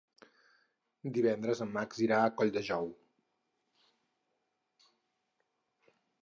[1.17, 2.89] Divendres en Max irà a Colldejou.